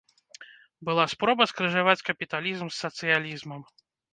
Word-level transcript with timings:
Была 0.87 1.05
спроба 1.13 1.47
скрыжаваць 1.53 2.05
капіталізм 2.09 2.67
з 2.73 2.87
сацыялізмам. 2.87 3.61